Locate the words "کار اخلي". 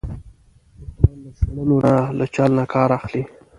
2.73-3.23